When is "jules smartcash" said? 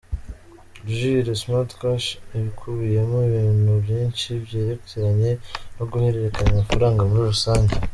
0.93-2.07